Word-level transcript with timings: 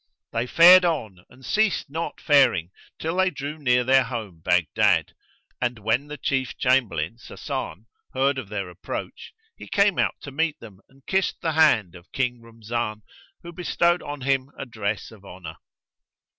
They 0.31 0.47
fared 0.47 0.83
on 0.83 1.25
and 1.29 1.45
ceased 1.45 1.87
not 1.87 2.19
faring 2.19 2.71
till 2.97 3.17
they 3.17 3.29
drew 3.29 3.59
near 3.59 3.83
their 3.83 4.03
home 4.05 4.39
Baghdad, 4.43 5.13
and 5.61 5.77
when 5.77 6.07
the 6.07 6.17
Chief 6.17 6.57
Chamberlain, 6.57 7.17
Sasan, 7.19 7.85
heard 8.15 8.39
of 8.39 8.49
their 8.49 8.67
approach, 8.67 9.31
he 9.55 9.67
came 9.67 9.99
out 9.99 10.15
to 10.21 10.31
meet 10.31 10.59
them 10.59 10.79
and 10.89 11.05
kissed 11.05 11.41
the 11.41 11.51
hand 11.51 11.93
of 11.93 12.11
King 12.13 12.41
Rumzan 12.41 13.03
who 13.43 13.53
bestowed 13.53 14.01
on 14.01 14.21
him 14.21 14.49
a 14.57 14.65
dress 14.65 15.11
of 15.11 15.23
honour. 15.23 15.57